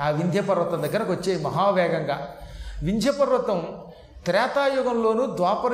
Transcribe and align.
ఆ 0.02 0.10
వింధ్య 0.10 0.42
పర్వతం 0.42 0.84
దగ్గరకు 0.84 1.12
వచ్చే 1.12 1.42
మహావేగంగా. 1.42 2.36
వింధ్య 2.84 3.12
పర్వతం 3.12 3.78
త్రేతాయుగంలోను 4.26 5.36
ద్వాపర 5.36 5.70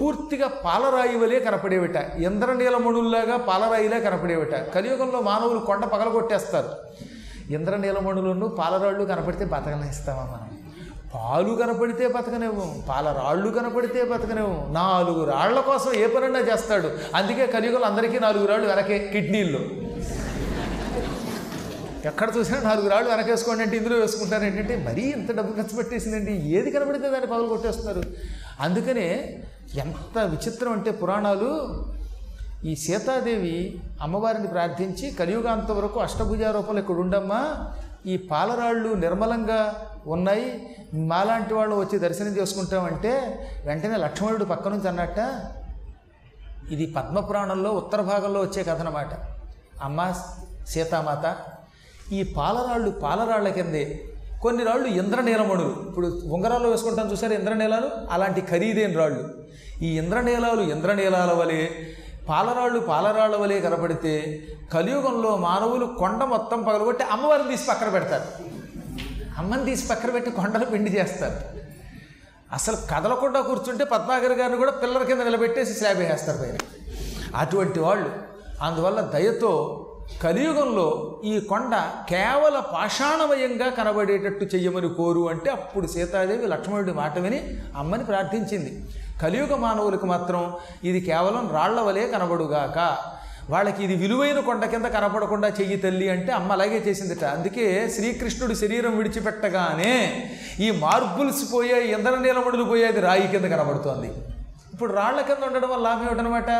పూర్తిగా 0.00 0.48
పాలరాయి 0.48 1.16
వలె 1.16 1.40
కనపడేవిట. 1.40 1.96
ఇంద్రనీలమణుల్లాగా 1.96 3.36
పాలరాయిలా 3.36 3.98
కనపడేవిట. 3.98 4.54
కలియుగంలో 4.54 5.20
మానవులు 5.20 5.58
కొండ 5.58 5.84
పగలగొట్టేస్తారు. 5.84 6.68
ఇంద్రనీలమణులను 7.54 8.46
పాలరాళ్ళు 8.60 9.04
కనపడితే 9.12 9.44
బతకనిస్తామా 9.54 10.24
మనం? 10.32 10.48
పాలు 11.14 11.52
కనపడితే 11.60 12.04
బతకనివ్వం 12.16 12.70
పాలరాళ్ళు 12.88 13.48
కనపడితే 13.56 14.02
బతకనివ్వం 14.12 14.60
నాలుగు 14.74 15.22
రాళ్ళ 15.30 15.58
కోసం 15.60 15.90
ఏ 16.02 16.06
పనన్నా 16.14 16.40
చేస్తాడు. 16.50 16.88
అందుకే 17.18 17.46
కలియుగలు 17.54 17.86
అందరికీ 17.90 18.18
నాలుగు 18.26 18.46
రాళ్ళు 18.50 18.68
వెనకే 18.72 18.98
కిడ్నీల్లో 19.12 19.62
ఎక్కడ 22.10 22.28
చూసినా 22.36 22.58
నాలుగు 22.68 22.86
రాళ్ళు 22.92 23.08
వెనకేసుకోండి 23.10 23.62
అంటే 23.64 23.76
ఇందులో 23.80 23.96
వేసుకుంటారు. 23.96 24.44
ఏంటంటే 24.44 24.76
మరీ 24.86 25.02
ఇంత 25.16 25.30
డబ్బు 25.38 25.52
ఖర్చు 25.58 25.74
పెట్టేసిందండి 25.76 26.32
ఏది 26.58 26.70
కనబడితే 26.76 27.06
దాన్ని 27.14 27.28
పగలు 27.32 27.50
కొట్టేస్తున్నారు 27.54 28.02
అందుకనే 28.66 29.06
ఎంత 29.84 30.16
విచిత్రం 30.32 30.72
అంటే 30.72 30.90
పురాణాలు 31.02 31.50
ఈ 32.64 32.74
సీతాదేవి 32.74 33.80
అమ్మవారిని 34.02 34.48
ప్రార్థించి 34.48 35.10
కలియుగాంత 35.10 35.70
వరకు 35.72 36.00
అష్టభుజారూపాలు 36.00 36.78
ఇక్కడ 36.78 36.94
ఉండమ్మా 36.94 37.40
ఈ 38.06 38.16
పాలరాళ్ళు 38.16 38.94
నిర్మలంగా 38.94 39.86
ఉన్నాయి. 40.06 40.46
మాలాంటి 40.94 41.54
వాళ్ళు 41.54 41.74
వచ్చి 41.76 41.98
దర్శనం 41.98 42.28
చేసుకుంటామంటే 42.28 43.12
వెంటనే 43.66 43.96
లక్ష్మణుడు 43.96 44.44
పక్క 44.44 44.68
నుంచి 44.68 44.88
అన్నట్ట 44.88 45.18
ఇది 46.72 46.86
పద్మపురాణంలో 46.86 47.70
ఉత్తర 47.70 48.00
భాగంలో 48.00 48.40
వచ్చే 48.40 48.62
కథ 48.62 48.78
అన్నమాట 48.78 49.12
అమ్మ 49.82 50.14
సీతామాత 50.68 51.36
ఈ 52.12 52.22
పాలరాళ్ళు 52.22 52.90
పాలరాళ్ళ 52.90 53.48
కిందే. 53.48 54.04
కొన్ని 54.42 54.64
రాళ్ళు 54.64 54.88
ఇంద్రనీలమణులు 54.88 55.76
ఇప్పుడు 55.88 56.20
ఉంగరాలు 56.24 56.68
వేసుకుంటాం 56.68 57.12
చూసారు 57.12 57.32
ఇంద్రనీలాలు? 57.32 57.90
అలాంటి 58.10 58.40
ఖరీదైన 58.40 58.98
రాళ్ళు. 58.98 59.34
ఈ 59.82 59.98
ఇంద్రనీలాలు 59.98 60.62
ఇంద్రనీలాల 60.62 61.32
వలె 61.32 61.60
పాలరాళ్ళు 62.28 62.80
పాలరాళ్ళ 62.80 63.36
వలె 63.36 63.60
కనపడితే 63.60 64.44
కలియుగంలో 64.74 65.36
మానవులు 65.36 65.86
కొండ 65.86 66.24
మొత్తం 66.24 66.62
పగలగొట్టి 66.62 67.04
అమ్మవారిని 67.04 67.48
తీసి 67.48 67.66
పక్కన 67.68 67.88
పెడతారు. 67.88 68.24
అమ్మని 69.38 69.64
తీసి 69.64 69.88
పక్కన 69.88 70.10
పెట్టి 70.10 70.30
కొండలు 70.30 70.64
పిండి 70.64 70.90
చేస్తారు. 70.90 71.62
అసలు 72.52 72.76
కదలకుండా 72.76 73.40
కూర్చుంటే 73.40 73.84
పద్మాగర్ 73.84 74.32
గారిని 74.32 74.58
కూడా 74.58 74.70
పిల్లల 74.70 75.02
కింద 75.02 75.20
నిలబెట్టేసి 75.20 75.74
స్లాబ్ 75.74 75.98
వేసేస్తారు 75.98 76.38
పైన. 76.38 76.58
అటువంటి 77.36 77.80
వాళ్ళు. 77.80 78.10
అందువల్ల 78.62 79.00
దయతో 79.00 79.86
కలియుగంలో 80.22 81.20
ఈ 81.24 81.40
కొండ 81.40 81.90
కేవల 82.10 82.58
పాషాణమయంగా 82.58 83.70
కనబడేటట్టు 83.70 84.44
చెయ్యమని 84.44 84.88
కోరు 84.88 85.28
అంటే 85.28 85.50
అప్పుడు 85.50 85.86
సీతాదేవి 85.86 86.46
లక్ష్మణుడి 86.46 86.92
మాట 86.92 87.18
విని 87.18 87.56
అమ్మని 87.76 88.04
ప్రార్థించింది. 88.04 88.84
కలియుగ 89.22 89.56
మానవులకు 89.56 90.06
మాత్రం 90.06 90.56
ఇది 90.84 91.00
కేవలం 91.00 91.50
రాళ్ళ 91.52 91.80
వలె 91.80 92.06
కనబడుగాక. 92.06 92.98
వాళ్ళకి 93.50 93.84
ఇది 93.84 93.94
విలువైన 93.94 94.40
కొండ 94.40 94.64
కింద 94.64 94.86
కనపడకుండా 94.86 95.48
చెయ్యి 95.48 95.76
తల్లి 95.76 96.08
అంటే 96.08 96.32
అమ్మ 96.32 96.52
అలాగే 96.52 96.78
చేసిందిట. 96.78 97.24
అందుకే 97.24 97.88
శ్రీకృష్ణుడి 97.88 98.54
శరీరం 98.54 98.96
విడిచిపెట్టగానే 98.96 100.30
ఈ 100.60 100.70
మార్బుల్స్ 100.70 101.54
పోయాయి 101.54 101.92
ఇంధన 101.92 102.16
నీలమడులు 102.18 102.64
పోయేది 102.64 103.00
రాయి 103.00 103.28
కింద 103.28 103.44
కనబడుతోంది. 103.44 104.06
ఇప్పుడు 104.72 104.92
రాళ్ళ 104.92 105.20
కింద 105.20 105.44
ఉండడం 105.44 105.70
వల్ల 105.70 105.88
లాభం 105.88 106.06
ఏమిటనమాట? 106.06 106.50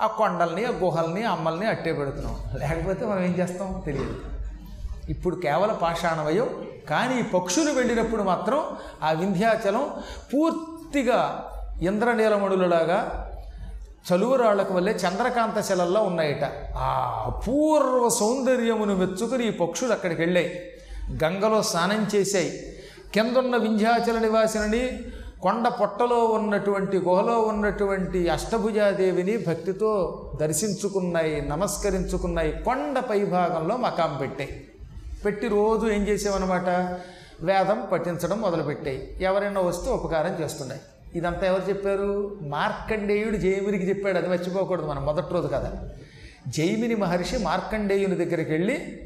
ఆ 0.00 0.06
కొండల్ని 0.06 0.64
ఆ 0.64 0.70
గుహల్ని 0.70 1.22
అమ్మల్ని 1.24 1.66
అట్టే 1.66 1.92
పెడుతున్నాం. 1.92 2.36
లేకపోతే 2.58 3.04
మనం 3.04 3.24
ఏం 3.24 3.34
చేస్తాం? 3.38 3.82
తెలియదు. 3.86 4.16
ఇప్పుడు 5.08 5.36
కేవలం 5.36 5.78
పాషాణవయం 5.82 6.66
కానీ 6.90 7.22
పక్షులు 7.22 7.72
వెళ్ళినప్పుడు 7.72 8.22
మాత్రం 8.22 8.64
ఆ 9.02 9.10
వింధ్యాచలం 9.10 9.90
పూర్తిగా 10.34 11.50
ఇంద్రనీలమణులలాగా 11.84 13.30
చలువరాళ్ళకు 14.12 14.74
వల్లే 14.74 14.92
చంద్రకాంత 14.92 15.60
శిలల్లో 15.60 16.02
ఉన్నాయట. 16.02 16.44
ఆ 16.76 17.24
అపూర్వ 17.26 18.08
సౌందర్యమును 18.08 18.94
మెచ్చుకుని 18.96 19.48
ఈ 19.48 19.50
పక్షులు 19.50 19.92
అక్కడికి 19.92 20.22
వెళ్ళాయి. 20.22 20.72
గంగలో 21.24 21.62
స్నానం 21.62 22.06
చేశాయి. 22.14 22.76
కిందున్న 23.14 23.56
వింధ్యాచల 23.56 24.18
నివాసిని 24.18 24.98
కొండ 25.42 25.68
పొట్టలో 25.68 26.24
ఉన్నటువంటి 26.24 26.98
గుహలో 26.98 27.40
ఉన్నటువంటి 27.40 28.28
అష్టభుజాదేవిని 28.28 29.36
భక్తితో 29.36 30.22
దర్శించుకున్నాయి 30.40 31.48
నమస్కరించుకున్నాయి. 31.48 32.52
కొండ 32.64 32.98
పైభాగంలో 32.98 33.76
మకాం 33.76 34.18
పెట్టాయి. 34.20 34.68
పెట్టి 35.24 35.48
రోజు 35.48 35.86
ఏం 35.86 36.02
చేసామన్నమాట 36.02 36.68
వేదం 37.40 37.82
పఠించడం 37.92 38.40
మొదలుపెట్టాయి. 38.40 39.18
ఎవరైనా 39.20 39.60
వస్తే 39.60 39.90
ఉపకారం 39.90 40.44
చేస్తున్నాయి. 40.44 40.80
ఇదంతా 41.14 41.46
ఎవరు 41.46 41.68
చెప్పారు? 41.68 42.38
మార్కండేయుడు 42.42 43.36
జైమినికి 43.36 43.88
చెప్పాడు. 43.88 44.18
అది 44.18 44.28
మర్చిపోకూడదు 44.28 44.86
మనం 44.86 45.06
మొదటి 45.06 45.34
రోజు 45.34 45.46
కదా. 45.46 45.72
జైమిని 46.48 46.94
మహర్షి 46.94 47.38
మార్కండేయుని 47.38 48.14
దగ్గరికి 48.14 48.50
వెళ్ళి 48.50 49.02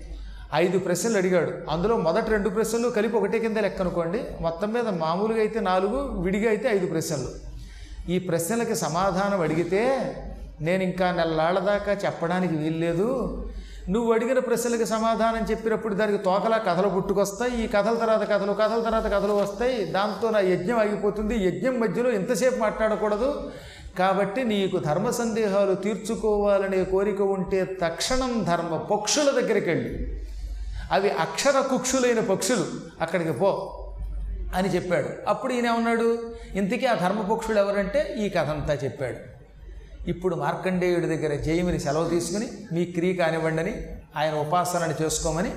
ఐదు 0.54 0.78
ప్రశ్నలు 0.78 1.16
అడిగాడు. 1.16 1.52
అందులో 1.70 1.96
మొదటి 1.96 2.30
రెండు 2.30 2.48
ప్రశ్నలు 2.48 2.88
కలిపి 2.88 3.16
ఒకటే 3.16 3.38
కింద 3.38 3.56
లెక్క 3.56 3.80
అనుకోండి. 3.80 4.20
మొత్తం 4.40 4.72
మీద 4.72 4.88
మామూలుగా 4.88 5.38
అయితే 5.38 5.60
నాలుగు 5.60 6.20
విడిగా 6.22 6.48
అయితే 6.48 6.68
ఐదు 6.68 6.86
ప్రశ్నలు. 6.86 7.28
ఈ 8.10 8.18
ప్రశ్నలకి 8.18 8.74
సమాధానం 8.74 9.40
అడిగితే 9.40 9.82
నేను 10.60 10.82
ఇంకా 10.82 11.12
నెలలాళ్ళ 11.12 11.58
దాకా 11.58 11.92
చెప్పడానికి 11.92 12.56
వీల్లేదు. 12.56 13.08
నువ్వు 13.90 14.12
అడిగిన 14.12 14.38
ప్రశ్నలకు 14.38 14.84
సమాధానం 14.84 15.46
చెప్పినప్పుడు 15.50 15.94
దానికి 15.94 16.24
తోకలా 16.24 16.56
కథలు 16.56 16.88
పుట్టుకొస్తాయి 16.88 17.64
ఈ 17.64 17.66
కథల 17.66 17.94
తర్వాత 17.94 18.30
కథలు 18.30 18.52
కథల 18.52 18.82
తర్వాత 18.82 19.06
కథలు 19.06 19.32
వస్తాయి. 19.32 19.84
దాంతో 19.84 20.30
నా 20.30 20.40
యజ్ఞం 20.40 20.78
ఆగిపోతుంది. 20.78 21.48
యజ్ఞం 21.48 21.80
మధ్యలో 21.80 22.10
ఎంతసేపు 22.10 22.56
మాట్లాడకూడదు. 22.56 23.50
కాబట్టి 23.98 24.44
నీకు 24.44 24.78
ధర్మ 24.78 25.10
సందేహాలు 25.10 25.74
తీర్చుకోవాలనే 25.74 26.84
కోరిక 26.84 27.22
ఉంటే 27.22 27.64
తక్షణం 27.82 28.42
ధర్మ 28.42 28.76
పక్షుల 28.76 29.30
దగ్గరికి 29.30 29.70
వెళ్ళి. 29.70 30.22
అవి 30.92 31.10
అక్షర 31.10 31.60
కుక్షులైన 31.60 32.20
పక్షులు. 32.20 32.64
అక్కడికి 33.00 33.32
పో 33.32 33.74
అని 34.54 34.68
చెప్పాడు. 34.68 35.08
అప్పుడు 35.28 35.52
ఈయన 35.52 35.66
ఏమన్నాడు 35.66 36.18
ఇంతకీ 36.54 36.86
ఆ 36.86 36.94
ధర్మపక్షులు 36.94 37.58
ఎవరంటే? 37.58 38.14
ఈ 38.18 38.28
కథ 38.28 38.48
అంతా 38.48 38.74
చెప్పాడు. 38.74 39.37
ఇప్పుడు 40.08 40.36
మార్కండేయుడి 40.36 41.06
దగ్గర 41.06 41.34
జయమిని 41.34 41.80
సెలవు 41.80 42.08
తీసుకుని 42.08 42.48
మీ 42.72 42.84
క్రియ 42.84 43.12
కానివ్వండి 43.12 43.74
ఆయన 44.16 44.34
ఉపాసనని 44.34 44.94
చేసుకోమని 45.02 45.50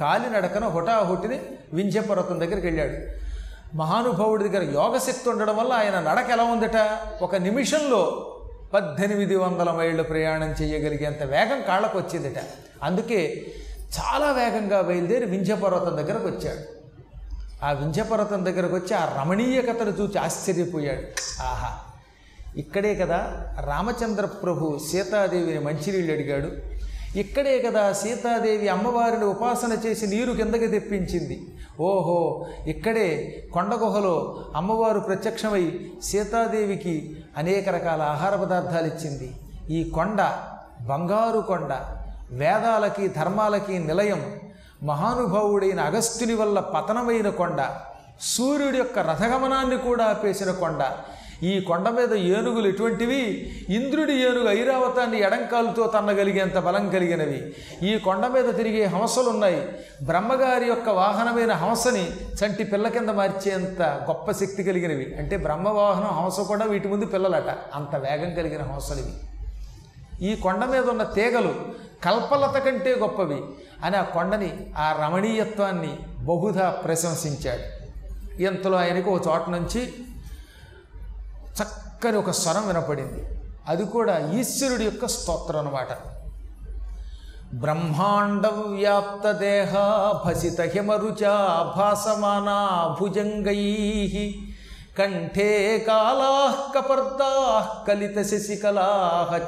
కాలినడకన 0.00 0.64
హుటాహుటిని 0.64 1.40
వింధ్యపర్వతం 1.72 2.40
దగ్గరికి 2.40 2.66
వెళ్ళాడు. 2.66 2.96
మహానుభావుడి 3.76 4.48
దగ్గర 4.48 4.62
యోగశక్తి 4.74 5.30
ఉండడం 5.30 5.56
వల్ల 5.56 5.72
ఆయన 5.72 6.00
నడక 6.00 6.30
ఎలా 6.30 6.44
ఉందట? 6.44 6.98
ఒక 7.22 7.36
నిమిషంలో 7.36 8.28
పద్దెనిమిది 8.74 9.36
వందల 9.36 9.70
మైళ్ళు 9.70 10.02
ప్రయాణం 10.02 10.50
చేయగలిగేంత 10.50 11.22
వేగం 11.22 11.62
కాళ్ళకు 11.68 11.98
వచ్చిందట. 11.98 12.38
అందుకే 12.82 13.46
చాలా 13.98 14.32
వేగంగా 14.32 14.80
బయలుదేరి 14.80 15.24
వింధ్యపర్వతం 15.24 15.96
దగ్గరకు 15.96 16.26
వచ్చాడు. 16.26 16.62
ఆ 17.64 17.72
వింధ్యపర్వతం 17.72 18.44
దగ్గరకు 18.44 18.74
వచ్చి 18.74 18.94
ఆ 18.94 19.16
రమణీయకతను 19.20 19.90
చూచి 19.90 20.18
ఆశ్చర్యపోయాడు. 20.18 21.02
ఆహా! 21.42 21.91
ఇక్కడే 22.56 22.94
కదా 22.94 23.18
రామచంద్ర 23.66 24.26
ప్రభు 24.26 24.78
సీతాదేవిని 24.90 25.58
మంచినీళ్ళు 25.58 26.12
అడిగాడు. 26.12 26.72
ఇక్కడే 27.18 27.62
కదా 27.62 27.92
సీతాదేవి 27.92 28.68
అమ్మవారిని 28.68 29.24
ఉపాసన 29.24 29.78
చేసి 29.86 30.06
నీరు 30.06 30.32
కిందకి 30.32 30.66
తెప్పించింది. 30.66 31.46
ఓహో 31.80 32.46
ఇక్కడే 32.66 33.42
కొండగుహలో 33.52 34.44
అమ్మవారు 34.56 35.00
ప్రత్యక్షమై 35.00 35.80
సీతాదేవికి 36.02 37.16
అనేక 37.36 37.68
రకాల 37.68 38.02
ఆహార 38.02 38.36
పదార్థాలు 38.36 38.86
ఇచ్చింది. 38.86 39.32
ఈ 39.70 39.90
కొండ 39.90 40.32
బంగారు 40.80 41.40
కొండ 41.40 41.80
వేదాలకి 42.30 43.08
ధర్మాలకి 43.08 43.78
నిలయం. 43.78 44.40
మహానుభావుడైన 44.82 45.80
అగస్త్యుని 45.80 46.34
వల్ల 46.34 46.60
పతనమైన 46.60 47.28
కొండ. 47.28 47.66
సూర్యుడి 48.20 48.78
యొక్క 48.78 48.98
రథగమనాన్ని 48.98 49.78
కూడా 49.78 50.04
ఆపేసిన 50.04 50.50
కొండ. 50.50 50.84
ఈ 51.42 51.60
కొండ 51.60 51.88
మీద 51.88 52.14
ఏనుగులు 52.14 52.68
ఎటువంటివి? 52.68 53.52
ఇంద్రుడి 53.68 54.12
ఏనుగు 54.12 54.48
ఐరావతాన్ని 54.48 55.20
ఎడంకాలుతో 55.20 55.86
తన్నగలిగేంత 55.86 56.58
బలం 56.58 56.90
కలిగినవి. 56.90 57.54
ఈ 57.82 57.98
కొండ 57.98 58.26
మీద 58.26 58.54
తిరిగే 58.54 58.84
హంసలున్నాయి. 58.84 59.68
బ్రహ్మగారి 60.02 60.66
యొక్క 60.66 60.88
వాహనమైన 60.88 61.52
హంసని 61.52 62.10
చంటి 62.12 62.64
పిల్ల 62.64 62.88
కింద 62.88 63.08
మార్చేంత 63.08 63.82
గొప్ప 63.82 64.30
శక్తి 64.30 64.62
కలిగినవి. 64.62 65.14
అంటే 65.18 65.36
బ్రహ్మవాహనం 65.36 66.24
హంస 66.24 66.40
కూడా 66.40 66.64
వీటి 66.64 66.88
ముందు 66.88 67.06
పిల్లలట. 67.06 67.56
అంత 67.74 67.96
వేగం 67.96 68.34
కలిగిన 68.34 68.62
హంసలు 68.62 68.98
ఇవి 68.98 69.12
ఈ 70.26 70.36
కొండ 70.36 70.64
మీద 70.64 70.88
ఉన్న 70.88 71.02
తీగలు 71.02 71.54
కల్పలత 72.04 72.58
కంటే 72.58 72.94
గొప్పవి. 72.94 73.42
అని 73.84 73.96
ఆ 73.96 74.02
కొండని 74.02 74.66
ఆ 74.78 75.06
రమణీయత్వాన్ని 75.06 75.96
బహుధా 76.24 76.70
ప్రశంసించాడు. 76.70 77.82
ఇంతలో 78.42 78.78
ఆయనకు 78.78 79.10
ఒక 79.10 79.26
చోట 79.28 79.48
నుంచి 79.50 79.92
చక్కని 81.58 82.16
ఒక 82.16 82.30
స్వరం 82.30 82.66
వినపడింది. 82.68 83.22
అది 83.68 83.84
కూడా 83.84 84.18
ఈశ్వరుడి 84.32 84.84
యొక్క 84.84 85.06
స్తోత్రం 85.06 85.58
అనమాట 85.58 85.88
బ్రహ్మాండ 87.54 88.46
వ్యాప్త 88.46 89.30
దేహ 89.32 89.72
భసిత 90.26 90.60
హిమరుచా 90.60 91.34
భాసమానా 91.78 92.96
భుజంగై 93.00 93.64
కంఠే 94.98 95.78
కాలా 95.78 96.54
కపర్దా 96.74 97.66
కలిత 97.88 98.22
శశికలా 98.22 98.88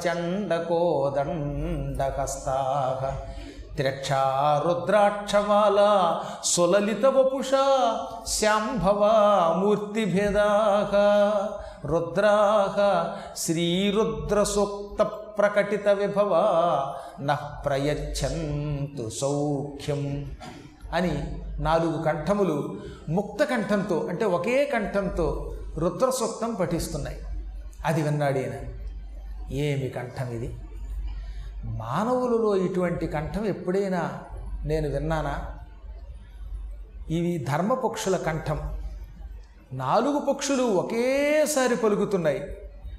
చండకోదండకస్తా 0.06 0.66
త్రక్ష 3.76 4.12
రుద్రాక్షమాల 4.66 5.78
సులలిత 6.44 7.06
వపుష 7.06 7.50
శాంభవ 8.26 9.02
మూర్తిభేదా 9.56 10.48
రుద్రాహ 11.84 12.76
శ్రీరుద్రసూక్త 13.36 15.02
ప్రకటిత 15.38 15.88
విభవా 15.88 16.44
నః 17.20 17.42
సౌఖ్యం 19.08 20.32
అని 20.92 21.14
నాలుగు 21.62 22.02
కంఠములు 22.02 22.76
ముక్త 23.08 23.44
కంఠంతో 23.44 24.06
అంటే 24.10 24.24
ఒకే 24.24 24.64
కంఠంతో 24.64 25.54
రుద్రసూక్తం 25.78 26.54
పఠిస్తున్నాయి. 26.54 27.16
అది 27.86 28.02
విన్నాడు 28.02 28.38
ఏమి 29.54 29.88
కంఠం 29.88 30.30
ఇది? 30.30 30.54
మానవులలో 31.64 32.56
ఇటువంటి 32.56 33.06
కంఠం 33.06 33.44
ఎప్పుడైనా 33.44 34.12
నేను 34.64 34.88
విన్నానా? 34.88 35.44
ఇవి 37.10 37.38
ధర్మపక్షుల 37.38 38.16
కంఠం. 38.16 38.80
నాలుగు 39.72 40.18
పక్షులు 40.18 40.62
ఒకేసారి 40.62 41.76
పలుకుతున్నాయి. 41.76 42.56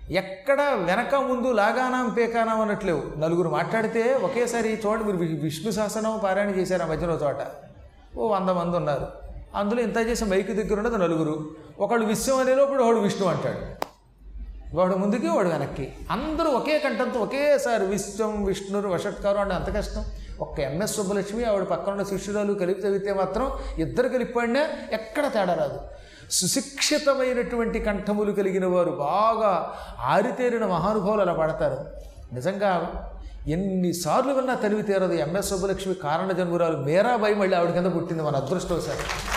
ఎక్కడ 0.10 0.62
వెనక 0.62 1.16
ముందు 1.16 1.52
లాగానాం 1.52 2.10
పేకానాం 2.10 2.62
అన్నట్లేవు 2.62 3.20
నలుగురు 3.20 3.50
మాట్లాడితే 3.50 4.14
ఒకేసారి 4.14 4.82
చోట 4.86 5.00
మీరు 5.00 5.18
విష్ణు 5.18 5.72
శాసనం 5.72 6.20
పారాయణ 6.24 6.50
చేశారు 6.50 6.84
ఆ 6.84 6.86
మధ్యలో 6.86 7.14
చోట. 7.14 7.36
ఓ 8.18 8.28
వంద 8.28 8.50
మంది 8.50 8.78
ఉన్నారు. 8.78 9.08
అందులో 9.56 9.82
ఇంత 9.82 9.98
చేసి 9.98 10.26
మైకు 10.26 10.52
దగ్గర 10.52 10.78
ఉన్నది 10.78 10.98
నలుగురు. 10.98 11.50
ఒకళ్ళు 11.80 12.06
విశ్వం 12.06 12.40
అనేది 12.40 12.62
ఒకడు 12.62 12.84
వాడు 12.84 12.98
విష్ణు 12.98 13.28
అంటాడు. 13.28 13.85
వాడు 14.76 14.96
ముందుకి 14.96 15.28
వాడు 15.28 15.48
వెనక్కి. 15.48 15.94
అందరూ 16.12 16.50
ఒకే 16.50 16.80
కంఠంతో 16.80 17.20
ఒకేసారి 17.20 17.86
విశ్వం 17.86 18.44
విష్ణురు 18.44 18.90
వషట్కారు 18.90 19.38
అంటే 19.38 19.56
అంత 19.56 19.78
కష్టం. 19.78 20.06
ఒక్క 20.40 20.60
ఎంఎస్ 20.60 20.96
సుబ్బలక్ష్మి 20.96 21.44
ఆవిడ 21.44 21.64
పక్కన 21.64 21.92
ఉన్న 21.92 22.04
శిష్యురాలు 22.04 22.54
కలిపి 22.54 22.82
చదివితే 22.82 23.14
మాత్రం 23.14 23.52
ఇద్దరు 23.78 24.08
కలిపాడినా 24.08 24.68
ఎక్కడ 24.92 25.34
తేడా 25.34 25.54
రాదు. 25.54 25.80
సుశిక్షితమైనటువంటి 26.32 27.80
కంఠములు 27.80 28.32
కలిగిన 28.32 28.66
వారు 28.66 28.92
బాగా 28.92 29.74
ఆరితేరిన 30.00 30.66
మహానుభావులు 30.66 31.22
అలా 31.22 31.34
పడతారు. 31.34 31.86
నిజంగా 32.36 32.92
ఎన్నిసార్లు 33.48 34.34
విన్నా 34.34 34.54
తెలివి 34.54 34.82
తీరదు 34.82 35.14
ఎంఎస్ 35.14 35.50
సుబ్బలక్ష్మి 35.50 35.94
కారణ 35.94 36.32
జన్మురాలు. 36.32 36.78
మేరాబాయి 36.78 37.36
మళ్ళీ 37.36 37.58
ఆవిడ 37.58 37.70
కింద 37.70 37.96
పుట్టింది 37.96 38.24
మన 38.24 38.36
అదృష్టవశాలు 38.36 39.36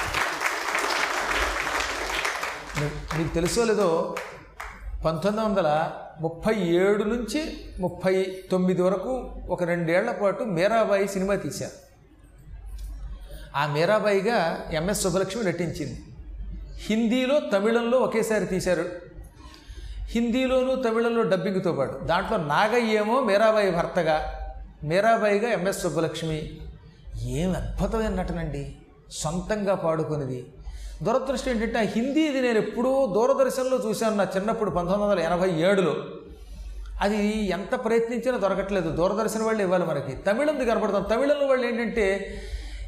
మీ- 2.81 3.19
మీకు 3.19 3.35
తెలుసో 3.35 3.65
లేదో 3.65 4.15
పంతొమ్మిది 5.05 5.49
వందల 5.49 5.91
ముప్పై 6.21 6.55
ఏడు 6.55 7.05
నుంచి 7.05 7.61
ముప్పై 7.81 8.37
తొమ్మిది 8.51 8.83
వరకు 8.83 9.31
ఒక 9.49 9.63
రెండేళ్ళ 9.63 10.13
పాటు 10.13 10.45
మీరాబాయి 10.45 11.09
సినిమా 11.09 11.35
తీశారు. 11.35 11.73
ఆ 13.57 13.67
మీరాబాయిగా 13.67 14.65
ఎంఎస్ 14.73 15.03
సుబ్బలక్ష్మి 15.03 15.45
నటించింది. 15.45 16.05
హిందీలో 16.87 17.41
తమిళంలో 17.41 17.99
ఒకేసారి 17.99 18.47
తీశారు. 18.47 18.85
హిందీలోను 19.99 20.83
తమిళంలో 20.83 21.23
డబ్బింగ్తో 21.23 21.73
పాటు. 21.73 21.99
దాంట్లో 22.05 22.37
నాగయ్య 22.37 22.97
ఏమో 22.97 23.21
మీరాబాయి 23.21 23.71
భర్తగా 23.71 24.33
మీరాబాయిగా 24.85 25.49
ఎంఎస్ 25.49 25.83
సుబ్బలక్ష్మి. 25.83 26.61
ఏం 27.23 27.57
అద్భుతమైన 27.57 28.09
నటనండి. 28.09 28.77
సొంతంగా 29.11 29.75
పాడుకునేది 29.75 30.47
దురదృష్టం 31.03 31.51
ఏంటంటే 31.51 31.79
ఆ 31.79 31.83
హిందీది 31.83 32.41
నేను 32.41 32.59
ఎప్పుడూ 32.59 33.07
దూరదర్శన్లో 33.07 33.89
చూశాను 33.89 34.17
నా 34.17 34.27
చిన్నప్పుడు 34.37 34.71
పంతొమ్మిది 34.71 35.11
వందల 35.11 35.21
ఎనభై 35.21 35.51
ఏడులో. 35.51 35.97
అది 37.01 37.47
ఎంత 37.47 37.85
ప్రయత్నించినా 37.85 38.39
దొరకట్లేదు. 38.39 38.91
దూరదర్శన్ 38.91 39.43
వాళ్ళు 39.43 39.63
ఇవ్వాలి 39.63 39.85
మనకి. 39.85 40.13
తమిళంది 40.13 40.65
కనపడతాం. 40.65 41.03
తమిళంలో 41.03 41.47
వాళ్ళు 41.47 41.67
ఏంటంటే 41.67 42.41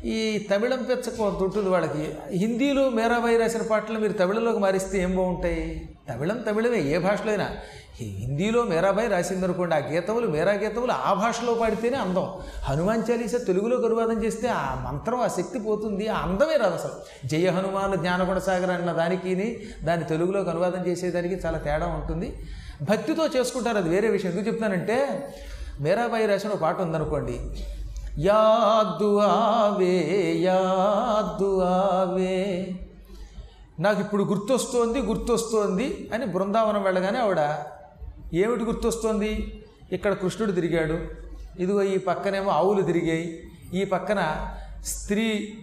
ఈ 0.04 0.46
తమిళం 0.50 0.82
పెచ్చకు 0.82 1.24
ఉంటుంది 1.24 1.68
వాళ్ళకి. 1.68 2.14
హిందీలో 2.36 2.88
మేరాబాయి 2.88 3.36
రాసిన 3.36 3.62
పాటలు 3.62 3.98
మీరు 3.98 4.12
తమిళంలోకి 4.12 4.58
మారిస్తే 4.58 5.02
ఏం 5.02 5.16
బాగుంటాయి? 5.16 5.88
తమిళం 6.10 6.38
తమిళమే 6.38 6.78
ఏ 6.78 6.98
భాషలో 6.98 7.28
అయినా 7.28 7.50
హిందీలో 8.00 8.62
మేరాబాయి 8.62 9.08
రాసిందనుకోండి 9.08 9.74
ఆ 9.74 9.78
గీతములు 9.78 10.26
మేరా 10.26 10.52
గీతములు 10.52 10.92
ఆ 10.92 11.12
భాషలో 11.12 11.54
పాడితేనే 11.54 11.96
అందం. 11.96 12.34
హనుమాన్ 12.62 13.02
చాలీస 13.10 13.34
తెలుగులోకి 13.46 13.86
అనువాదం 13.86 14.24
చేస్తే 14.24 14.48
ఆ 14.48 14.90
మంత్రం 14.90 15.20
ఆ 15.20 15.28
శక్తి 15.28 15.58
పోతుంది 15.58 16.08
ఆ 16.08 16.18
అందమే 16.18 16.56
రాదు 16.56 16.74
అసలు. 16.74 17.28
జయ 17.28 17.48
హనుమాన్ 17.48 17.96
జ్ఞానగుణ 17.96 18.38
సాగర్ 18.38 18.70
అన్న 18.70 18.92
దానికి 18.92 19.66
దాన్ని 19.82 20.06
తెలుగులోకి 20.06 20.50
అనువాదం 20.50 20.86
చేసేదానికి 20.86 21.34
చాలా 21.34 21.58
తేడా 21.58 21.86
ఉంటుంది. 21.86 22.36
భక్తితో 22.82 23.26
చేసుకుంటారు 23.26 23.78
అది 23.78 23.88
వేరే 23.88 24.08
విషయం. 24.08 24.32
ఎందుకు 24.32 24.48
చెప్తానంటే 24.48 25.28
మేరాబాయి 25.80 26.26
రాసిన 26.26 26.50
ఒక 26.50 26.60
పాట 26.60 26.80
ఉందనుకోండి 26.80 27.40
యాద్దు 28.18 29.18
ఆవే 29.18 30.34
యాద్దు 30.36 31.60
ఆవే. 31.60 32.68
నాకు 33.80 34.00
ఇప్పుడు 34.00 34.22
గుర్తొస్తోంది 34.22 34.98
గుర్తొస్తోంది 34.98 36.10
అని 36.14 36.26
బృందావనం 36.26 36.82
వెళ్ళగానే 36.82 37.18
ఆవిడ 37.18 37.54
ఏమిటి 38.34 38.64
గుర్తొస్తోంది? 38.64 39.62
ఇక్కడ 39.92 40.12
కృష్ణుడు 40.12 40.52
తిరిగాడు. 40.52 40.98
ఇదిగో 41.62 41.82
ఈ 41.82 41.98
పక్కనేమో 41.98 42.50
ఆవులు 42.50 42.82
తిరిగాయి. 42.82 43.42
ఈ 43.74 43.84
పక్కన 43.84 44.46
స్త్రీ 44.84 45.58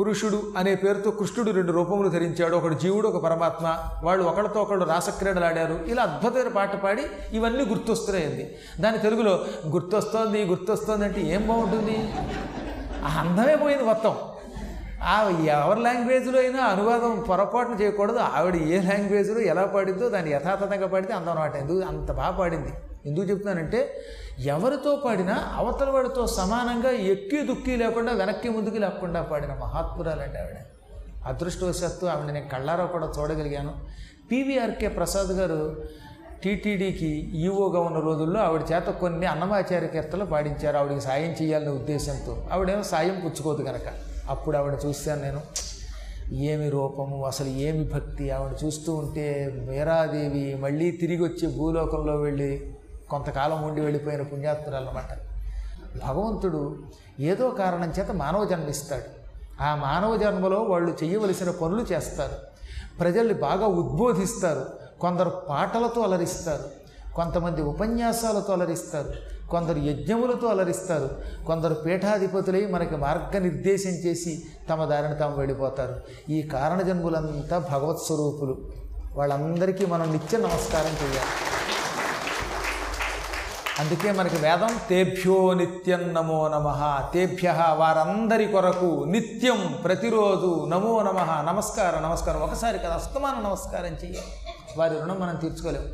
పురుషుడు 0.00 0.42
అనే 0.56 0.74
పేరుతో 0.74 1.10
కృష్ణుడు 1.10 1.50
రెండు 1.50 1.72
రూపములు 1.72 2.08
ధరించాడు. 2.08 2.56
ఒకడు 2.56 2.74
జీవుడు 2.74 3.08
ఒక 3.08 3.22
పరమాత్మ. 3.22 3.78
వాళ్ళు 4.02 4.24
ఒకళ్ళతో 4.24 4.62
ఒకళ్ళు 4.62 4.84
రాసక్రీడలాడారు. 4.84 5.80
ఇలా 5.86 6.02
అద్భుతమైన 6.02 6.48
పాట 6.48 6.82
పాడి 6.82 7.02
ఇవన్నీ 7.32 7.64
గుర్తొస్తున్నాయండి. 7.64 8.56
దాని 8.80 8.98
తెలుగులో 8.98 9.44
గుర్తొస్తోంది 9.68 10.44
గుర్తొస్తోంది 10.44 11.04
అంటే 11.04 11.20
ఏం 11.20 11.48
బాగుంటుంది? 11.48 12.12
ఆ 13.04 13.20
అందమే 13.20 13.54
పోయింది 13.54 13.84
మొత్తం. 13.84 14.16
ఆ 15.02 15.30
ఎవరి 15.44 15.80
లాంగ్వేజ్లో 15.80 16.40
అయినా 16.40 16.64
అనువాదం 16.64 17.24
పొరపాటున 17.28 17.74
చేయకూడదు. 17.82 18.18
ఆవిడ 18.18 18.56
ఏ 18.56 18.80
లాంగ్వేజ్లో 18.80 19.40
ఎలా 19.40 19.64
పాడిందో 19.64 20.08
దాన్ని 20.08 20.32
యథాతథంగా 20.32 20.86
పాడితే 20.86 21.12
అందం 21.12 21.32
అనమాట. 21.32 21.56
ఎందుకు? 21.56 21.88
అంత 21.88 22.12
బాగా 22.12 22.30
పాడింది. 22.30 22.72
ఎందుకు 23.06 23.26
చెప్తున్నానంటే 23.26 24.00
ఎవరితో 24.38 25.02
పాడినా 25.04 25.52
అవతల 25.56 25.90
వాడితో 25.90 26.26
సమానంగా 26.26 26.90
ఎక్కి 26.90 27.40
దుక్కి 27.40 27.76
లేకుండా 27.76 28.12
వెనక్కి 28.12 28.48
ముందుకి 28.48 28.78
లేకుండా 28.78 29.22
పాడిన 29.22 29.54
మహాత్మురాలండి 29.54 30.38
ఆవిడ. 30.38 30.56
అదృష్టవశాత్తు 31.26 32.06
ఆవిడ 32.06 32.32
నేను 32.32 32.48
కళ్ళారా 32.48 32.84
కూడా 32.84 33.12
చూడగలిగాను. 33.18 33.74
పీవీఆర్కే 34.32 34.88
ప్రసాద్ 34.88 35.28
గారు 35.28 35.84
టీటీడీకి 36.44 37.08
ఈవోగా 37.34 37.80
ఉన్న 37.80 37.98
రోజుల్లో 37.98 38.40
ఆవిడ 38.40 38.62
చేత 38.72 38.82
కొన్ని 38.82 39.26
అన్నమాచార్య 39.26 39.86
కీర్తలు 39.86 40.24
పాడించారు. 40.24 40.76
ఆవిడకి 40.76 41.00
సాయం 41.00 41.30
చేయాలనే 41.42 41.70
ఉద్దేశంతో. 41.70 42.48
ఆవిడేమో 42.52 42.82
సాయం 42.82 43.22
పుచ్చుకోదు 43.24 43.62
కనుక 43.62 43.92
అప్పుడు 44.30 44.56
ఆవిడ 44.56 44.78
చూశాను 44.86 45.22
నేను. 45.22 45.40
ఏమి 46.32 46.70
రూపము 46.70 47.26
అసలు 47.26 47.48
ఏమి 47.48 47.84
భక్తి? 47.84 48.30
ఆవిడ 48.30 48.64
చూస్తూ 48.64 48.94
ఉంటే 48.94 49.54
మీరాదేవి 49.70 50.54
మళ్ళీ 50.54 50.90
తిరిగి 50.90 51.22
వచ్చి 51.22 51.58
భూలోకంలో 51.58 52.16
వెళ్ళి 52.16 52.74
కొంతకాలం 53.10 53.62
ఉండి 53.62 53.80
వెళ్ళిపోయిన 53.80 54.22
పుణ్యాత్మురాలన్నమాట. 54.22 55.18
భగవంతుడు 56.06 56.78
ఏదో 57.20 57.50
కారణం 57.50 57.92
చేత 57.98 58.10
మానవ 58.10 58.44
జన్మిస్తాడు. 58.44 59.20
ఆ 59.62 59.74
మానవ 59.74 60.16
జన్మలో 60.16 60.62
వాళ్ళు 60.62 61.04
చేయవలసిన 61.04 61.50
పనులు 61.50 61.82
చేస్తారు. 61.82 62.32
ప్రజల్ని 63.00 63.34
బాగా 63.34 63.66
ఉద్బోధిస్తారు. 63.66 64.66
కొందరు 65.00 65.30
పాటలతో 65.30 66.00
అలరిస్తారు. 66.00 66.64
కొంతమంది 67.14 67.62
ఉపన్యాసాలతో 67.62 68.52
అలరిస్తారు. 68.52 69.12
కొందరు 69.50 69.78
యజ్ఞములతో 69.78 70.48
అలరిస్తారు. 70.48 71.10
కొందరు 71.46 71.74
పీఠాధిపతులై 71.74 72.66
మనకి 72.66 72.96
మార్గనిర్దేశం 72.96 73.90
చేసి 73.90 74.42
తమ 74.70 74.84
దారిని 74.84 75.14
తాము 75.14 75.36
వెళ్ళిపోతారు. 75.36 76.00
ఈ 76.30 76.42
కారణ 76.42 76.82
జన్ములంతా 76.82 77.58
భగవత్ 77.58 77.98
స్వరూపులు. 77.98 78.58
వాళ్ళందరికీ 79.14 79.86
మనం 79.86 80.12
నిత్య 80.12 80.38
నమస్కారం 80.38 81.08
చేయాలి. 81.08 81.59
అందుకే 83.80 84.12
మనకి 84.12 84.36
వేదం 84.36 84.78
తేభ్యో 84.88 85.54
నిత్యం 85.54 86.14
నమో 86.14 86.48
నమ. 86.48 86.98
తేభ్య 87.14 87.74
వారందరి 87.76 88.46
కొరకు 88.46 89.04
నిత్యం 89.08 89.80
ప్రతిరోజు 89.84 90.66
నమో 90.68 91.02
నమ. 91.02 91.44
నమస్కారం 91.50 92.02
నమస్కారం. 92.02 92.40
ఒకసారి 92.40 92.78
కదా 92.78 92.94
అస్తమాన 92.94 93.48
నమస్కారం 93.48 93.84
చేయాలి 93.84 94.52
వారి 94.76 94.98
రుణం 94.98 95.20
మనం 95.20 95.36
తీర్చుకోలేము. 95.36 95.84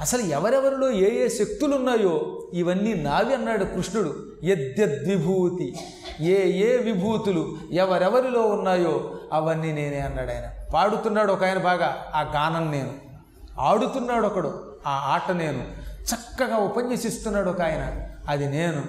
అసలు 0.00 0.22
ఎవరెవరిలో 0.22 0.90
ఏ 0.90 1.24
ఏ 1.24 1.28
శక్తులు 1.28 1.76
ఉన్నాయో 1.76 2.42
ఇవన్నీ 2.54 2.94
నావి 2.94 3.34
అన్నాడు 3.34 3.64
కృష్ణుడు. 3.64 4.14
యద్యద్విభూతి. 4.44 5.76
ఏ 6.20 6.52
ఏ 6.52 6.76
విభూతులు 6.76 7.56
ఎవరెవరిలో 7.72 8.42
ఉన్నాయో 8.42 9.10
అవన్నీ 9.32 9.72
నేనే 9.72 10.00
అన్నాడు 10.00 10.30
ఆయన. 10.30 10.72
పాడుతున్నాడు 10.74 11.32
ఒక 11.32 11.44
ఆయన 11.44 11.58
బాగా. 11.58 12.04
ఆ 12.14 12.20
గానం 12.20 12.70
నేను. 12.70 12.90
ఆడుతున్నాడు 13.58 14.26
ఒకడు. 14.26 14.76
ఆ 14.86 14.90
ఆట 14.90 15.30
నేను. 15.30 15.77
చక్కగా 16.14 16.56
ఉపన్యసిస్తున్నాడు 16.56 17.50
ఒక 17.50 17.62
ఆయన. 17.62 18.02
అది 18.28 18.48
నేను. 18.48 18.82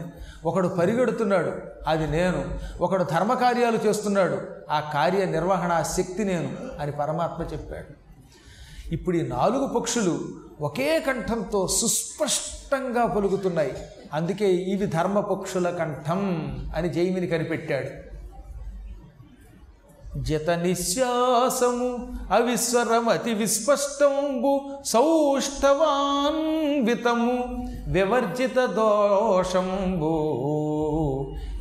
ఒకడు 0.46 0.68
పరిగెడుతున్నాడు. 0.68 1.52
అది 1.88 2.08
నేను. 2.08 2.60
ఒకడు 2.82 3.04
ధర్మకార్యాలు 3.04 3.78
చేస్తున్నాడు. 3.88 4.38
ఆ 4.70 4.92
కార్య 4.94 5.26
నిర్వహణ 5.26 5.82
శక్తి 5.82 6.24
నేను 6.24 6.58
అని 6.80 6.92
పరమాత్మ 6.92 7.44
చెప్పాడు. 7.44 8.00
ఇప్పుడు 8.94 9.18
ఈ 9.18 9.28
నాలుగు 9.28 9.68
పక్షులు 9.68 10.20
ఒకే 10.62 11.00
కంఠంతో 11.00 11.68
సుస్పష్టంగా 11.68 13.06
పలుకుతున్నాయి. 13.06 13.74
అందుకే 14.14 14.54
ఇవి 14.54 14.86
ధర్మపక్షుల 14.86 15.70
కంఠం 15.70 16.56
అని 16.76 16.90
జైమిని 16.90 17.28
కనిపెట్టాడు. 17.28 18.09
జత 20.18 20.50
నిశ్వాసము 20.50 22.08
అవిస్వరమతి 22.34 23.34
విస్పష్టంబు 23.34 24.62
సౌష్ఠవాన్వితము 24.86 25.68
వివర్జిత 27.88 28.66
దోషంబు. 28.66 30.16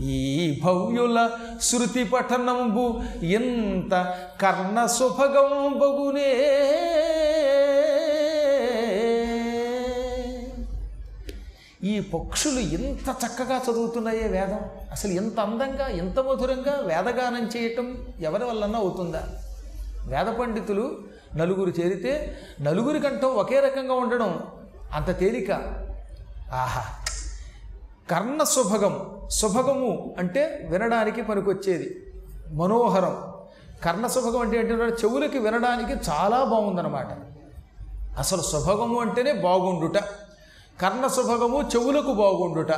ఈ 0.02 0.60
భవ్యుల 0.64 1.30
శృతి 1.62 2.04
పఠనంబు 2.04 3.00
ఎంత 3.24 4.14
కర్ణ 4.40 4.86
సుభగం 4.86 5.78
బగునే. 5.78 6.54
ఈ 11.85 12.00
పక్షులు 12.00 12.61
ఎంత 12.61 13.11
చక్కగా 13.11 13.61
చదువుతున్నాయే 13.70 14.28
వేదం? 14.28 14.61
అసలు 14.92 15.12
ఎంత 15.12 15.40
అందంగా 15.40 15.88
ఎంత 15.88 16.20
మధురంగా 16.20 16.80
వేదగానం 16.85 17.50
చేయటం 17.56 18.06
ఎవరి 18.20 18.44
వల్లన్నా 18.44 18.78
అవుతుందా? 18.78 19.28
వేద 20.06 20.26
పండితులు 20.26 20.99
నలుగురు 21.37 21.70
చేరితే 21.70 22.38
నలుగురి 22.61 23.00
కంఠం 23.00 23.28
ఒకే 23.28 23.61
రకంగా 23.61 23.94
ఉండడం 23.94 24.42
అంత 24.92 25.18
తేలిక. 25.18 25.52
ఆహా! 26.52 26.82
కర్ణ 28.11 28.42
సుభగం 28.42 29.20
సుభగము 29.30 30.14
అంటే 30.18 30.68
వినడానికి 30.70 31.23
పనికొచ్చేది. 31.23 32.12
మనోహరం. 32.52 33.35
కర్ణ 33.85 34.06
సుభగం 34.06 34.40
అంటే 34.40 34.58
ఏంటంటే 34.58 34.85
చెవులకి 34.85 35.38
వినడానికి 35.38 35.92
చాలా 35.92 36.44
బాగుందన్నమాట. 36.44 37.08
అసలు 38.18 38.42
సుభగము 38.42 39.00
అంటేనే 39.00 39.32
బాగుండుట. 39.32 40.02
కర్ణ 40.80 41.06
సుభగము 41.06 41.62
చెవులకు 41.62 42.12
బాగుండుట. 42.14 42.73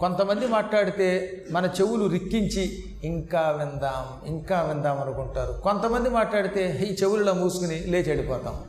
కొంతమంది 0.00 0.46
మాట్లాడితే 0.46 1.06
మన 1.50 1.70
చెవులు 1.80 2.06
రిక్కించి 2.06 2.84
ఇంకా 3.04 3.40
విందాం 3.40 4.28
ఇంకా 4.28 4.62
విందాం 4.62 5.00
అనుకుంటారు. 5.00 5.52
కొంతమంది 5.52 6.10
మాట్లాడితే 6.10 6.86
ఈ 6.90 7.02
చెవులలో 7.02 7.32
మూసుకుని 7.34 7.80
లేచి 7.80 8.02
వెళ్ళిపోతాం. 8.02 8.60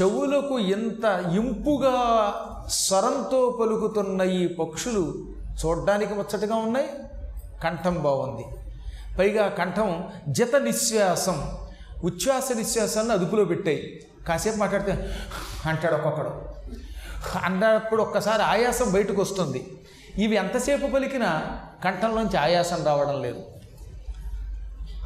చెవులకు 0.00 0.58
ఎంత 0.58 1.04
ఇంపుగా 1.34 1.96
స్వరంతో 2.68 3.58
పలుకుతున్న 3.60 4.22
ఈ 4.22 4.48
పక్షులు 4.48 5.14
చూడ్డానికి 5.66 6.14
ముచ్చటగా 6.14 6.56
ఉన్నాయి 6.56 6.88
కంఠం 7.64 8.02
బాగుంది. 8.02 8.44
పైగా 9.18 9.48
కంఠం 9.48 10.08
జత 10.28 10.56
నిశ్వాసం 10.56 11.42
ఉచ్ఛ్వాస 12.04 12.52
నిశ్వాసాన్ని 12.56 13.12
అదుపులో 13.12 13.44
పెట్టాయి. 13.44 14.06
కాసేపు 14.28 14.56
మాట్లాడితే 14.56 15.10
అంటాడు 15.66 15.94
ఒక్కొక్కడు. 15.94 16.58
అన్నప్పుడు 17.42 18.02
ఒక్కసారి 18.02 18.42
ఆయాసం 18.42 18.92
బయటకు 18.92 19.22
వస్తుంది 19.22 19.78
ఇవి 20.18 20.36
ఎంతసేపు 20.36 20.86
పలికినా 20.86 21.60
కంఠంలోంచి 21.84 22.36
ఆయాసం 22.36 22.84
రావడం 22.84 23.22
లేదు. 23.22 23.40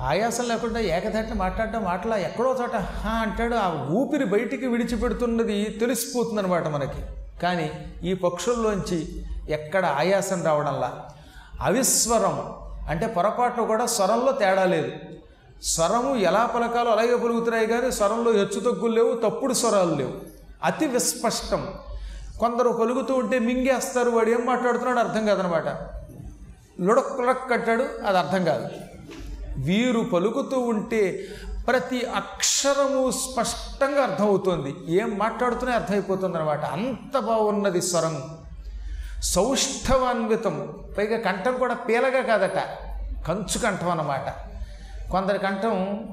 ఆయాసం 0.01 0.49
లేకుండా 0.49 0.81
ఏకధాటిని 0.81 1.35
మాట్లాడటం 1.35 1.85
మాటలా 1.85 2.17
ఎక్కడో 2.17 2.59
చోట 2.61 2.77
హా 2.77 3.11
అంటాడు 3.11 3.55
ఆ 3.55 3.87
ఊపిరి 3.91 4.25
బయటికి 4.25 4.67
విడిచిపెడుతున్నది 4.67 5.65
తెలిసిపోతుందనమాట 5.65 6.67
మనకి. 6.67 7.03
కానీ 7.43 7.71
ఈ 8.03 8.15
పక్షుల్లోంచి 8.15 9.27
ఎక్కడ 9.49 9.87
ఆయాసం 9.87 10.45
రావడంలా? 10.45 11.09
అవిస్వరం 11.61 12.55
అంటే 12.89 13.07
పొరపాటు 13.07 13.63
కూడా 13.63 13.87
స్వరంలో 13.87 14.33
తేడా 14.33 14.65
లేదు. 14.65 14.93
స్వరము 15.63 16.17
ఎలా 16.17 16.47
పలకాలో 16.47 16.91
అలాగే 16.91 17.17
పలుకుతున్నాయి 17.17 17.67
కానీ 17.67 17.93
స్వరంలో 17.93 18.33
హెచ్చు 18.33 18.61
తగ్గులు 18.61 18.93
లేవు 18.93 19.29
తప్పుడు 19.29 19.55
స్వరాలు 19.55 19.95
లేవు. 19.95 20.13
అతి 20.65 20.87
విస్పష్టం. 20.87 21.69
కొందరు 22.41 22.69
పలుకుతూ 22.69 23.15
ఉంటే 23.15 23.39
మింగేస్తారు 23.39 24.11
వాడు 24.11 24.31
ఏం 24.31 24.47
మాట్లాడుతున్నాడు 24.47 24.99
అర్థం 24.99 25.27
కాదనమాట. 25.27 25.65
లుడక్ 26.81 27.21
లుడక్ 27.21 27.51
కట్టాడు 27.51 27.83
అది 28.07 28.19
అర్థం 28.19 28.45
కాదు. 28.45 28.69
వీరు 29.59 30.01
పలుకుతూ 30.01 30.59
ఉంటే 30.59 31.25
ప్రతి 31.67 32.07
అక్షరము 32.07 33.11
స్పష్టంగా 33.11 34.03
అర్థమవుతుంది. 34.03 34.75
ఏం 34.89 35.19
మాట్లాడుతూనే 35.19 35.73
అర్థమైపోతుంది 35.73 36.37
అనమాట 36.37 36.65
అంత 36.65 37.19
బాగున్నది 37.19 37.83
స్వరం. 37.83 38.23
సౌష్ఠవాన్వితం. 39.21 40.75
పైగా 40.99 41.19
కంఠం 41.19 41.57
కూడా 41.57 41.75
పీలగా 41.75 42.23
కాదట. 42.23 42.59
కంచు 43.29 43.59
కంఠం 43.59 43.91
అన్నమాట. 43.91 44.31
కొందరి 45.11 45.39
కంఠం 45.39 46.07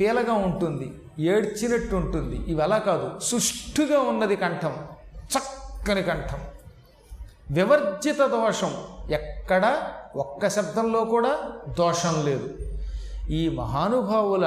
పీలగా 0.00 0.32
ఉంటుంది 0.32 0.92
ఏడ్చినట్టు 1.18 1.96
ఉంటుంది. 1.96 2.36
ఇవి 2.36 2.62
అలా 2.62 2.78
కాదు. 2.78 3.20
సుష్ఠుగా 3.22 4.00
ఉన్నది 4.00 4.36
కంఠం. 4.36 4.72
చక్క 5.36 5.59
చక్కని 5.80 6.02
కంఠం. 6.02 6.40
వివర్జిత 7.50 8.26
దోషం 8.26 8.72
ఎక్కడ 9.10 9.82
ఒక్క 10.16 10.48
శబ్దంలో 10.48 11.04
కూడా 11.04 11.38
దోషం 11.78 12.24
లేదు. 12.24 12.48
ఈ 13.30 13.48
మహానుభావుల 13.48 14.46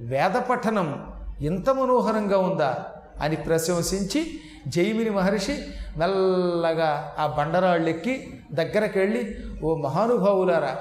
వేద 0.00 0.36
పఠనం 0.50 1.12
ఎంత 1.40 1.70
మనోహరంగా 1.70 2.38
ఉందా 2.38 2.86
అని 3.20 3.36
ప్రశంసించి 3.36 4.40
జైమిని 4.66 5.10
మహర్షి 5.10 5.64
మెల్లగా 5.96 7.14
ఆ 7.18 7.26
బండరాళ్ళు 7.26 7.88
ఎక్కి 7.88 8.40
దగ్గరకు 8.52 8.98
వెళ్ళి 8.98 9.22
ఓ 9.64 9.74
మహానుభావులారా 9.76 10.76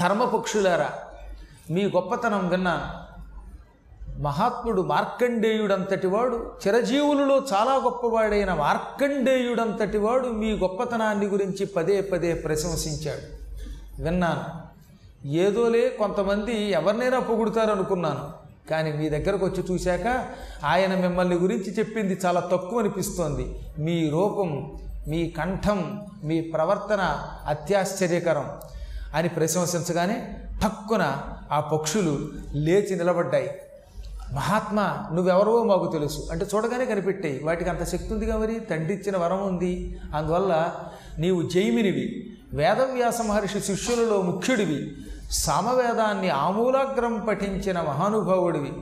ధర్మపక్షులారా 0.00 0.90
మీ 1.70 1.84
గొప్పతనం 1.84 2.48
విన్నాను. 2.48 3.07
మహాత్ముడు 4.18 4.82
మార్కండేయుడంతటి 4.82 6.06
వాడు 6.06 6.52
చిరజీవులలో 6.66 7.36
చాలా 7.36 7.74
గొప్పవాడైన 7.74 8.54
మార్కండేయుడంతటి 8.54 9.98
వాడు 9.98 10.28
మీ 10.28 10.52
గొప్పతనాన్ని 10.52 11.26
గురించి 11.26 11.66
పదే 11.66 12.00
పదే 12.00 12.34
ప్రశంసించాడు. 12.34 13.38
విన్నాను. 14.02 14.68
ఏదోలే 15.28 15.88
కొంతమంది 15.88 16.70
ఎవరినైనా 16.70 17.18
పొగుడుతారు 17.18 17.70
అనుకున్నాను 17.70 18.28
కానీ 18.70 18.92
మీ 18.92 19.08
దగ్గరకు 19.08 19.46
వచ్చి 19.46 19.64
చూశాక 19.70 20.26
ఆయన 20.64 20.94
మిమ్మల్ని 20.94 21.36
గురించి 21.36 21.78
చెప్పింది 21.78 22.18
చాలా 22.24 22.40
తక్కువ 22.40 22.80
అనిపిస్తోంది. 22.80 23.58
మీ 23.78 24.10
రూపం 24.10 24.78
మీ 25.08 25.30
కంఠం 25.30 26.06
మీ 26.24 26.40
ప్రవర్తన 26.40 27.18
అత్యాశ్చర్యకరం 27.46 28.50
అని 29.14 29.28
ప్రశంసించగానే 29.28 30.36
తక్కున 30.64 31.16
ఆ 31.52 31.60
పక్షులు 31.60 32.18
లేచి 32.52 32.96
నిలబడ్డాయి. 32.96 33.50
మహాత్మా 34.34 35.04
నువ్వెవరో 35.12 35.64
మాకు 35.64 35.92
తెలుసు. 35.92 36.28
అంటే 36.32 36.46
చూడగానే 36.54 36.84
కనిపెట్టాయి. 36.84 37.40
వాటికి 37.44 37.70
అంత 37.70 37.84
శక్తి 37.84 38.14
ఉంది 38.14 38.32
మరి? 38.32 38.60
తండ్రి 38.60 38.94
ఇచ్చిన 38.94 39.16
వరం 39.16 39.46
ఉంది. 39.46 40.00
అందువల్ల 40.14 40.70
నీవు 41.18 41.42
జైమినివి. 41.42 42.36
వేదవ్యాస 42.54 43.20
మహర్షి 43.20 43.60
శిష్యులలో 43.60 44.22
ముఖ్యుడివి. 44.22 44.92
సామవేదాన్ని 45.30 46.30
ఆమూలాగ్రం 46.30 47.26
పఠించిన 47.28 47.80
మహానుభావుడివి. 47.80 48.72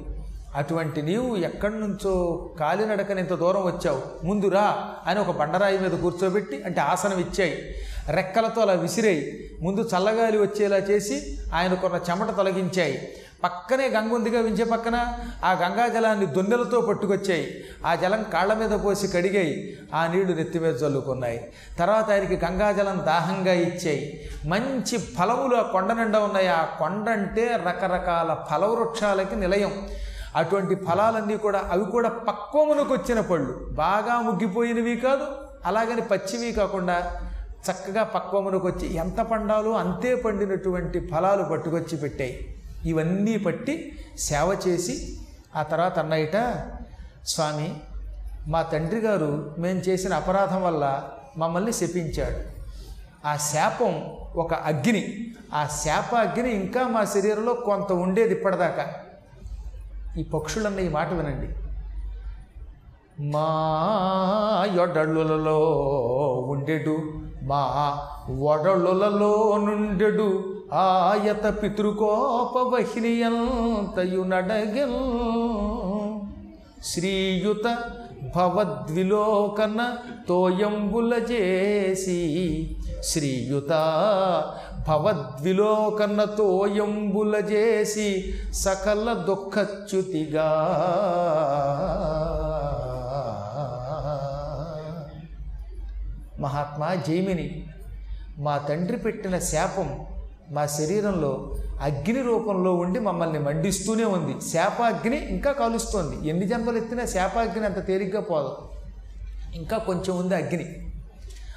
అటువంటి 0.55 1.03
నీవు 1.03 1.37
ఎక్కడి 1.37 1.81
నుంచో 1.81 2.47
కాలినడకని 2.61 3.21
ఇంత 3.21 3.35
దూరం 3.35 3.63
వచ్చావు. 3.63 4.27
ముందురా 4.27 4.89
అని 5.07 5.21
ఒక 5.21 5.31
బండరాయి 5.31 5.79
మీద 5.79 5.91
కూర్చోబెట్టి 5.91 6.63
అంటే 6.63 6.81
ఆసనం 6.81 7.19
ఇచ్చాయి 7.19 7.75
రెక్కలతో 8.09 8.61
అలా 8.61 8.73
విసిరాయి. 8.73 9.51
ముందు 9.63 9.81
చల్లగాలి 9.81 10.39
వచ్చేలా 10.39 10.77
చేసి 10.77 11.39
ఆయనకున్న 11.55 12.01
చెమట 12.11 12.37
తొలగించాయి. 12.37 13.13
పక్కనే 13.45 13.89
గంగ 13.89 14.13
ఉందిగా 14.13 14.41
వించే 14.41 14.65
పక్కన 14.65 15.13
ఆ 15.45 15.53
గంగా 15.53 15.89
జలాన్ని 15.89 16.27
దొన్నెలతో 16.27 16.81
పట్టుకొచ్చాయి. 16.81 17.65
ఆ 17.87 17.95
జలం 17.95 18.23
కాళ్ళ 18.23 18.55
మీద 18.55 18.71
పోసి 18.85 19.09
కడిగాయి. 19.09 19.79
ఆ 19.95 20.07
నీళ్ళు 20.07 20.33
నెత్తి 20.33 20.59
మీద 20.59 20.83
చల్లుకున్నాయి 20.83 21.53
తర్వాత 21.79 22.11
ఆయనకి 22.11 22.37
గంగాజలం 22.47 23.03
దాహంగా 23.07 23.53
ఇచ్చాయి. 23.53 24.31
మంచి 24.47 24.99
ఫలములు 24.99 25.57
ఆ 25.57 25.63
కొండ 25.63 25.93
నిండా 25.93 26.21
ఉన్నాయి. 26.21 26.49
ఆ 26.49 26.65
కొండ 26.65 27.09
అంటే 27.09 27.59
రకరకాల 27.67 28.37
ఫలవృక్షాలకి 28.51 29.37
నిలయం. 29.37 29.89
అటువంటి 30.37 30.75
ఫలాలన్నీ 30.75 31.37
కూడా 31.37 31.69
అవి 31.71 31.85
కూడా 31.85 32.09
పక్వమునకు 32.09 32.95
వచ్చిన 32.95 33.21
పళ్ళు. 33.21 33.69
బాగా 33.73 34.21
ముగ్గిపోయినవి 34.21 34.97
కాదు 34.97 35.27
అలాగని 35.67 36.01
పచ్చివి 36.01 36.53
కాకుండా 36.53 37.21
చక్కగా 37.71 38.03
పక్వమునకు 38.03 38.69
వచ్చి 38.69 38.95
ఎంత 38.95 39.21
పండాలో 39.21 39.71
అంతే 39.71 40.15
పండినటువంటి 40.15 41.09
ఫలాలు 41.09 41.43
పట్టుకొచ్చి 41.43 41.97
పెట్టాయి. 41.97 42.55
ఇవన్నీ 42.85 43.39
పట్టి 43.39 43.99
సేవ 44.19 44.61
చేసి 44.69 45.19
ఆ 45.57 45.63
తర్వాత 45.63 45.99
అన్నయ్యట 45.99 46.67
స్వామి 47.27 47.77
మా 48.49 48.63
తండ్రి 48.63 49.01
గారు 49.01 49.55
మేము 49.59 49.79
చేసిన 49.79 50.15
అపరాధం 50.15 50.63
వల్ల 50.63 51.09
మమ్మల్ని 51.39 51.73
శపించాడు. 51.73 52.57
ఆ 53.29 53.37
శాపం 53.37 54.17
ఒక 54.37 54.55
అగ్ని. 54.55 55.35
ఆ 55.55 55.67
శాప 55.67 56.15
అగ్ని 56.15 56.51
ఇంకా 56.51 56.89
మా 56.89 57.05
శరీరంలో 57.05 57.55
కొంత 57.55 57.93
ఉండేది 57.93 58.35
ఇప్పటిదాకా. 58.35 58.95
ఈ 60.19 60.23
పక్షులన్న 60.23 60.81
ఈ 60.81 60.89
మాట 60.89 61.13
వినండి. 61.13 61.49
మా 63.23 64.67
యొడళ్ళులలో 64.75 65.61
ఉండెడు 66.49 67.16
మా 67.47 67.63
వడలులలో 68.31 69.59
నుండెడు 69.65 70.29
ఆయత 70.75 71.63
పితృకోపవహినియంతయు 71.63 74.23
నడగెల్. 74.23 75.01
శ్రీయుత 76.85 77.79
భవద్విలోకన 78.37 79.81
తోయంబుల 80.29 81.13
చేసి 81.31 82.21
శ్రీయుత 83.05 83.73
భవద్విలోకన 84.89 86.25
తోయంబుల 86.39 87.35
చేసి 87.37 88.09
సకల 88.55 89.13
దుఃఖచ్యుతిగా 89.29 90.51
మహాత్మా 96.47 96.95
జైమిని. 96.95 97.67
మా 98.39 98.59
తండ్రి 98.59 98.97
పెట్టిన 98.97 99.39
శాపం 99.39 100.07
మా 100.51 100.67
శరీరంలో 100.67 101.57
అగ్ని 101.81 102.23
రూపంలో 102.23 102.75
ఉండి 102.75 102.99
మమ్మల్ని 102.99 103.39
మండిస్తూనే 103.39 104.05
ఉంది. 104.05 104.51
శాపాగ్ని 104.51 105.29
ఇంకా 105.29 105.53
కాలుస్తోంది. 105.53 106.29
ఎన్ని 106.29 106.47
జన్మలు 106.47 106.77
ఎత్తినా 106.77 107.07
శాపాగ్ని 107.07 107.65
అంత 107.65 107.87
తేలిగ్గా 107.87 108.21
పోదు. 108.21 108.57
ఇంకా 109.55 109.79
కొంచెం 109.79 110.19
ఉంది 110.19 110.35
అగ్ని. 110.35 110.93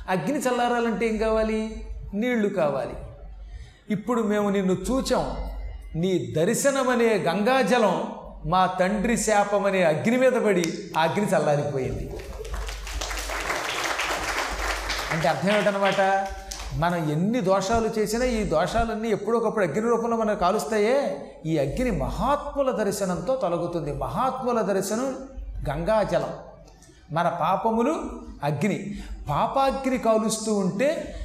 అగ్ని 0.10 0.39
చల్లారాలంటే 0.39 1.08
ఏం 1.08 1.17
కావాలి? 1.17 1.86
నీళ్ళు 2.13 2.50
కావాలి. 2.50 2.93
ఇప్పుడు 3.89 4.22
మేము 4.22 4.50
నిన్ను 4.50 4.74
చూచాం. 4.74 5.36
నీ 5.96 6.34
దర్శనమనే 6.36 7.17
గంగాజలం 7.17 8.03
మా 8.46 8.65
తండ్రి 8.65 9.17
శాపమనే 9.17 9.84
అగ్ని 9.84 10.17
మీద 10.17 10.31
పడి 10.31 10.74
ఆ 10.98 11.01
అగ్ని 11.01 11.25
చల్లారిపోయింది. 11.25 12.13
అంటే 15.12 15.28
అర్థం 15.28 15.50
ఏమిటనమాట 15.50 16.28
మనం 16.74 17.12
ఎన్ని 17.12 17.42
దోషాలు 17.42 18.00
చేసినా 18.00 18.25
ఈ 18.25 18.44
దోషాలన్నీ 18.44 19.10
ఎప్పుడొకప్పుడు 19.10 19.66
అగ్ని 19.66 19.89
రూపంలో 19.89 20.18
మనకు 20.18 20.39
కాలుస్తాయే. 20.39 21.25
ఈ 21.46 21.58
అగ్ని 21.58 21.92
మహాత్ముల 21.92 22.72
దర్శనంతో 22.72 23.36
తొలగుతుంది. 23.36 23.94
మహాత్ముల 23.94 24.62
దర్శనం 24.62 25.16
గంగాజలం 25.70 26.30
మన 27.12 27.38
పాపములు 27.42 27.96
అగ్ని. 28.44 28.78
పాపాగ్ని 29.30 29.98
కాలుస్తూ 29.98 30.54
ఉంటే 30.54 31.16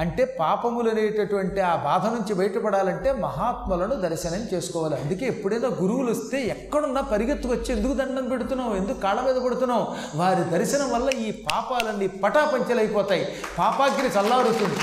అంటే 0.00 0.36
పాపములు 0.40 0.90
అనేటటువంటి 0.90 1.60
ఆ 1.60 1.76
బాధ 1.76 2.06
నుంచి 2.06 2.34
బయటపడాలంటే 2.34 3.12
మహాత్ములను 3.12 3.94
దర్శనం 3.94 4.46
చేసుకోవాలి. 4.54 5.00
అందుకే 5.00 5.26
ఎప్పుడైనా 5.26 5.68
గురువులు 5.68 6.10
వస్తే 6.10 6.42
ఎక్కడున్నా 6.42 7.00
పరిగెత్తుకొచ్చి 7.00 7.76
ఎందుకు 7.76 7.92
దండం 7.92 8.28
పెడుతున్నావు? 8.28 8.74
ఎందుకు 8.74 9.00
కాళ్ళ 9.00 9.20
మీద 9.20 9.34
పెడుతున్నావు? 9.34 9.86
వారి 10.18 10.44
దర్శనం 10.50 10.92
వల్ల 10.92 11.10
ఈ 11.10 11.30
పాపాలన్నీ 11.30 12.06
పటాపంచలైపోతాయి. 12.06 13.28
పాపాగ్ని 13.58 14.08
చల్లారుతుంది. 14.08 14.74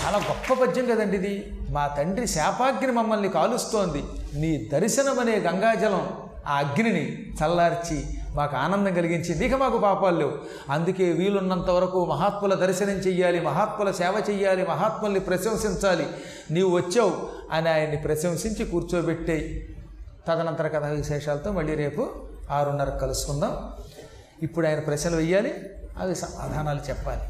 చాలా 0.00 0.18
గొప్ప 0.18 0.64
పద్యం 0.64 0.86
కదండి 0.86 1.16
ఇది. 1.16 1.52
మా 1.70 1.86
తండ్రి 1.86 2.26
శాపాగ్ని 2.26 2.92
మమ్మల్ని 2.92 3.28
కాలుస్తోంది. 3.28 4.04
నీ 4.34 4.68
దర్శనం 4.72 5.18
అనే 5.18 5.36
గంగాజలం 5.36 6.08
ఆ 6.46 6.56
అగ్నిని 6.56 7.32
చల్లార్చి 7.44 8.18
మాకు 8.36 8.56
ఆనందం 8.56 8.94
కలిగించింది. 8.94 9.46
ఇక 9.46 9.54
మాకు 9.54 9.78
పాపాలు 9.78 10.18
లేవు. 10.18 10.32
అందుకే 10.70 11.12
వీలున్నంత 11.12 11.70
వరకు 11.70 12.04
మహాత్ముల 12.04 12.54
దర్శనం 12.54 12.90
చెయ్యాలి 12.90 13.40
మహాత్ముల 13.40 13.90
సేవ 13.90 14.22
చెయ్యాలి 14.30 14.66
మహాత్ముల్ని 14.66 15.20
ప్రశంసించాలి. 15.20 16.06
నీవు 16.50 16.76
వచ్చావు 16.76 17.12
అని 17.52 17.68
ఆయన్ని 17.68 17.96
ప్రశంసించి 17.96 18.64
కూర్చోబెట్టే 18.64 19.66
తదనంతర 20.28 20.68
కథ 20.68 20.84
విశేషాలతో 20.84 21.52
మళ్ళీ 21.52 21.74
రేపు 21.74 22.08
ఆరున్నర 22.50 22.90
కలుసుకుందాం. 22.90 23.70
ఇప్పుడు 24.42 24.66
ఆయన 24.66 24.78
ప్రశ్నలు 24.78 25.16
వెయ్యాలి 25.16 25.54
అవి 25.98 26.14
సమాధానాలు 26.14 26.80
చెప్పాలి. 26.88 27.20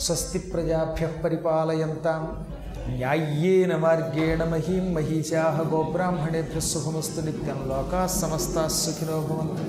స్వస్తి 0.00 0.38
ప్రజాభ్య 0.38 1.06
పరిపాలయంతాం. 1.06 2.46
ಯಾಯೇನ 2.96 3.72
ಮಾರ್ಗೇಣ 3.76 4.42
ಮಹೀಂ 4.42 4.94
ಮಹಿಷಾ 4.94 5.42
ಗೋಬ್ರಾಹ್ಮಣೇಭ್ಯ 5.70 6.60
ಸುಖಮಸ್ತು 6.60 7.22
ನಿತ್ಯಂ 7.22 7.60
ಲೋಕಾ 7.68 8.06
ಸಮಸ್ತ 8.06 8.58
ಸುಖಿನೋ 8.76 9.18
ಭವಂತು 9.28 9.66